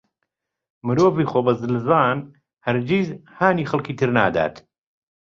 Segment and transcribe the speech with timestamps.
[0.85, 2.17] مرۆڤی خۆبەزلزان
[2.65, 3.07] هەرگیز
[3.37, 4.53] هانی خەڵکی تر نادات.